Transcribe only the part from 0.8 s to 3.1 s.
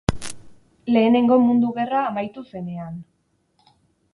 Lehenengo Mundu Gerra amaitu zenean.